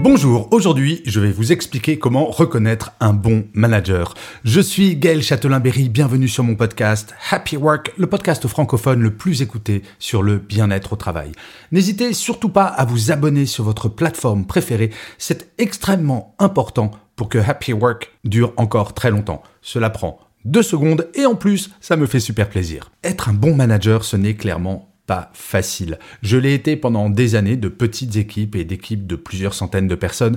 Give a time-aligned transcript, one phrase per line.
[0.00, 4.14] Bonjour, aujourd'hui je vais vous expliquer comment reconnaître un bon manager.
[4.44, 9.42] Je suis Gaël Châtelain-Berry, bienvenue sur mon podcast Happy Work, le podcast francophone le plus
[9.42, 11.32] écouté sur le bien-être au travail.
[11.72, 17.38] N'hésitez surtout pas à vous abonner sur votre plateforme préférée, c'est extrêmement important pour que
[17.38, 19.42] Happy Work dure encore très longtemps.
[19.62, 22.92] Cela prend deux secondes et en plus ça me fait super plaisir.
[23.02, 25.98] Être un bon manager ce n'est clairement pas facile.
[26.22, 29.94] Je l'ai été pendant des années de petites équipes et d'équipes de plusieurs centaines de
[29.94, 30.36] personnes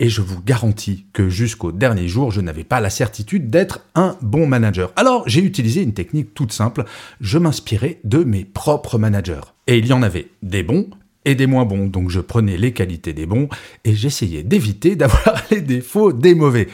[0.00, 4.16] et je vous garantis que jusqu'au dernier jour, je n'avais pas la certitude d'être un
[4.20, 4.92] bon manager.
[4.96, 6.84] Alors j'ai utilisé une technique toute simple,
[7.20, 9.40] je m'inspirais de mes propres managers.
[9.68, 10.88] Et il y en avait des bons
[11.24, 11.86] et des moins bons.
[11.86, 13.48] Donc je prenais les qualités des bons
[13.84, 16.68] et j'essayais d'éviter d'avoir les défauts des mauvais.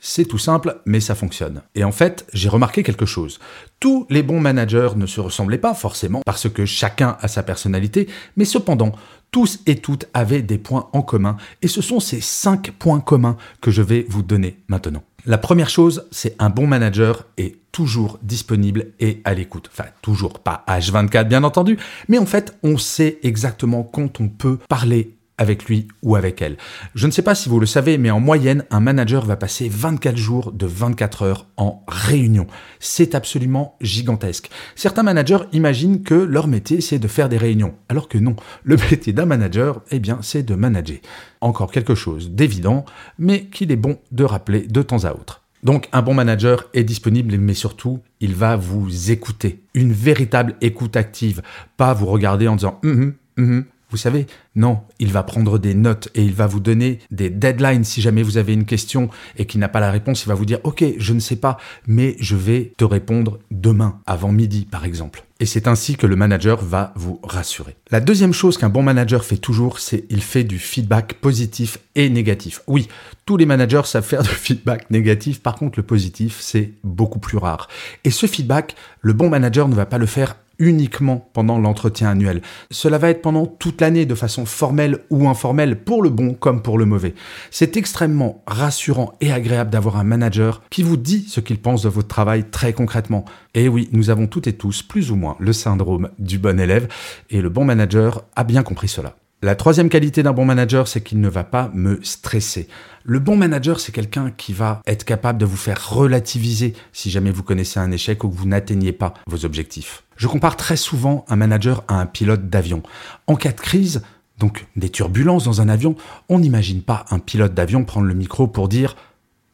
[0.00, 1.62] C'est tout simple, mais ça fonctionne.
[1.74, 3.38] Et en fait, j'ai remarqué quelque chose.
[3.78, 8.08] Tous les bons managers ne se ressemblaient pas forcément parce que chacun a sa personnalité,
[8.36, 8.92] mais cependant,
[9.30, 13.36] tous et toutes avaient des points en commun et ce sont ces cinq points communs
[13.60, 15.02] que je vais vous donner maintenant.
[15.26, 19.70] La première chose, c'est un bon manager est toujours disponible et à l'écoute.
[19.72, 24.58] Enfin, toujours pas H24 bien entendu, mais en fait, on sait exactement quand on peut
[24.68, 26.56] parler avec lui ou avec elle.
[26.94, 29.68] Je ne sais pas si vous le savez, mais en moyenne, un manager va passer
[29.68, 32.46] 24 jours de 24 heures en réunion.
[32.78, 34.50] C'est absolument gigantesque.
[34.76, 38.36] Certains managers imaginent que leur métier, c'est de faire des réunions, alors que non.
[38.64, 40.98] Le métier d'un manager, eh bien, c'est de manager.
[41.40, 42.84] Encore quelque chose d'évident,
[43.18, 45.40] mais qu'il est bon de rappeler de temps à autre.
[45.62, 49.62] Donc un bon manager est disponible, mais surtout, il va vous écouter.
[49.72, 51.42] Une véritable écoute active,
[51.76, 56.08] pas vous regarder en disant hum, hum, vous savez, non, il va prendre des notes
[56.14, 59.60] et il va vous donner des deadlines si jamais vous avez une question et qu'il
[59.60, 62.36] n'a pas la réponse, il va vous dire OK, je ne sais pas, mais je
[62.36, 65.24] vais te répondre demain, avant midi par exemple.
[65.40, 67.74] Et c'est ainsi que le manager va vous rassurer.
[67.90, 72.10] La deuxième chose qu'un bon manager fait toujours, c'est il fait du feedback positif et
[72.10, 72.60] négatif.
[72.66, 72.88] Oui,
[73.24, 77.38] tous les managers savent faire du feedback négatif, par contre le positif, c'est beaucoup plus
[77.38, 77.68] rare.
[78.04, 82.42] Et ce feedback, le bon manager ne va pas le faire uniquement pendant l'entretien annuel.
[82.70, 86.62] Cela va être pendant toute l'année de façon formelle ou informelle pour le bon comme
[86.62, 87.14] pour le mauvais.
[87.50, 91.88] C'est extrêmement rassurant et agréable d'avoir un manager qui vous dit ce qu'il pense de
[91.88, 93.24] votre travail très concrètement.
[93.54, 96.86] Et oui, nous avons toutes et tous plus ou moins le syndrome du bon élève
[97.30, 99.16] et le bon manager a bien compris cela.
[99.42, 102.68] La troisième qualité d'un bon manager, c'est qu'il ne va pas me stresser.
[103.04, 107.30] Le bon manager, c'est quelqu'un qui va être capable de vous faire relativiser si jamais
[107.30, 110.02] vous connaissez un échec ou que vous n'atteignez pas vos objectifs.
[110.16, 112.82] Je compare très souvent un manager à un pilote d'avion.
[113.26, 114.02] En cas de crise,
[114.36, 115.96] donc des turbulences dans un avion,
[116.28, 118.94] on n'imagine pas un pilote d'avion prendre le micro pour dire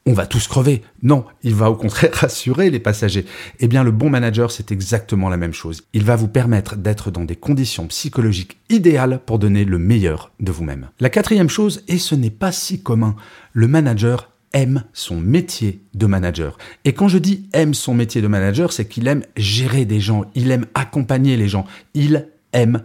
[0.06, 0.82] on va tous crever.
[1.02, 3.26] Non, il va au contraire rassurer les passagers.
[3.58, 5.82] Eh bien, le bon manager, c'est exactement la même chose.
[5.92, 10.52] Il va vous permettre d'être dans des conditions psychologiques idéales pour donner le meilleur de
[10.52, 10.88] vous-même.
[11.00, 13.16] La quatrième chose, et ce n'est pas si commun,
[13.52, 16.56] le manager aime son métier de manager.
[16.84, 20.24] Et quand je dis aime son métier de manager, c'est qu'il aime gérer des gens,
[20.34, 22.82] il aime accompagner les gens, il aime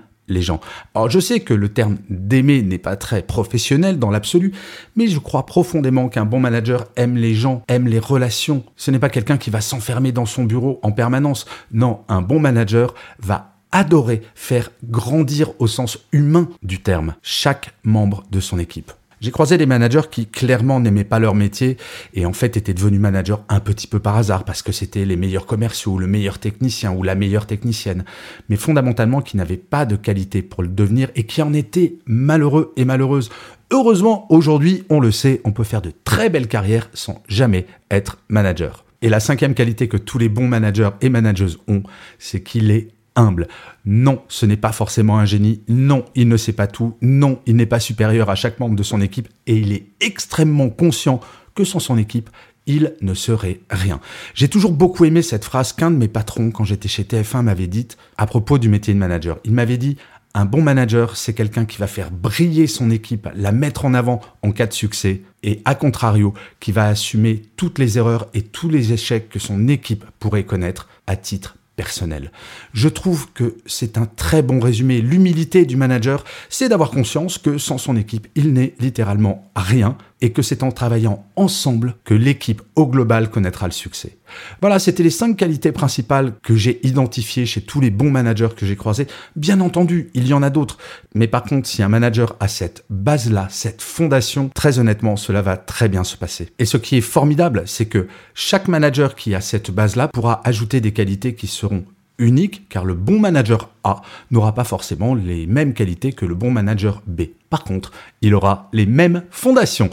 [0.95, 4.53] Alors je sais que le terme d'aimer n'est pas très professionnel dans l'absolu,
[4.95, 8.63] mais je crois profondément qu'un bon manager aime les gens, aime les relations.
[8.75, 11.45] Ce n'est pas quelqu'un qui va s'enfermer dans son bureau en permanence.
[11.71, 18.23] Non, un bon manager va adorer faire grandir au sens humain du terme chaque membre
[18.29, 18.91] de son équipe.
[19.21, 21.77] J'ai croisé des managers qui clairement n'aimaient pas leur métier
[22.15, 25.15] et en fait étaient devenus managers un petit peu par hasard parce que c'était les
[25.15, 28.03] meilleurs commerciaux, le meilleur technicien ou la meilleure technicienne,
[28.49, 32.73] mais fondamentalement qui n'avaient pas de qualité pour le devenir et qui en étaient malheureux
[32.77, 33.29] et malheureuses.
[33.69, 38.17] Heureusement, aujourd'hui, on le sait, on peut faire de très belles carrières sans jamais être
[38.27, 38.85] manager.
[39.03, 41.83] Et la cinquième qualité que tous les bons managers et manageuses ont,
[42.17, 43.47] c'est qu'il est humble.
[43.85, 45.61] Non, ce n'est pas forcément un génie.
[45.67, 46.95] Non, il ne sait pas tout.
[47.01, 49.29] Non, il n'est pas supérieur à chaque membre de son équipe.
[49.47, 51.19] Et il est extrêmement conscient
[51.55, 52.29] que sans son équipe,
[52.67, 53.99] il ne serait rien.
[54.33, 57.67] J'ai toujours beaucoup aimé cette phrase qu'un de mes patrons, quand j'étais chez TF1, m'avait
[57.67, 59.39] dite à propos du métier de manager.
[59.43, 59.97] Il m'avait dit,
[60.33, 64.21] un bon manager, c'est quelqu'un qui va faire briller son équipe, la mettre en avant
[64.43, 68.69] en cas de succès, et à contrario, qui va assumer toutes les erreurs et tous
[68.69, 72.31] les échecs que son équipe pourrait connaître à titre personnel.
[72.73, 75.01] Je trouve que c'est un très bon résumé.
[75.01, 80.31] L'humilité du manager, c'est d'avoir conscience que sans son équipe, il n'est littéralement rien et
[80.31, 84.17] que c'est en travaillant ensemble que l'équipe au global connaîtra le succès.
[84.61, 88.65] Voilà, c'était les cinq qualités principales que j'ai identifiées chez tous les bons managers que
[88.65, 89.07] j'ai croisés.
[89.35, 90.77] Bien entendu, il y en a d'autres.
[91.15, 95.57] Mais par contre, si un manager a cette base-là, cette fondation, très honnêtement, cela va
[95.57, 96.49] très bien se passer.
[96.59, 100.81] Et ce qui est formidable, c'est que chaque manager qui a cette base-là pourra ajouter
[100.81, 101.83] des qualités qui seront
[102.21, 106.51] unique car le bon manager A n'aura pas forcément les mêmes qualités que le bon
[106.51, 107.23] manager B.
[107.49, 107.91] Par contre,
[108.21, 109.89] il aura les mêmes fondations.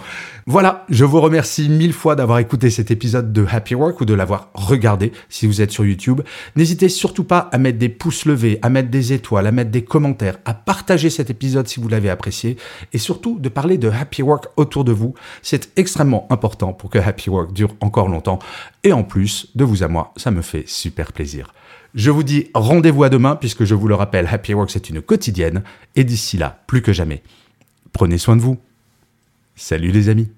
[0.46, 4.14] Voilà, je vous remercie mille fois d'avoir écouté cet épisode de Happy Work ou de
[4.14, 6.20] l'avoir regardé si vous êtes sur YouTube.
[6.54, 9.82] N'hésitez surtout pas à mettre des pouces levés, à mettre des étoiles, à mettre des
[9.82, 12.56] commentaires, à partager cet épisode si vous l'avez apprécié
[12.92, 15.14] et surtout de parler de Happy Work autour de vous.
[15.42, 18.38] C'est extrêmement important pour que Happy Work dure encore longtemps
[18.84, 21.52] et en plus, de vous à moi, ça me fait super plaisir.
[21.94, 25.00] Je vous dis rendez-vous à demain puisque je vous le rappelle, Happy Work c'est une
[25.00, 25.62] quotidienne
[25.96, 27.22] et d'ici là, plus que jamais,
[27.92, 28.58] prenez soin de vous.
[29.56, 30.28] Salut les amis